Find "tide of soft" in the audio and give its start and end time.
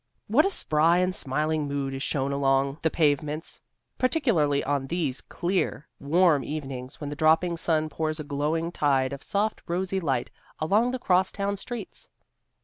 8.71-9.61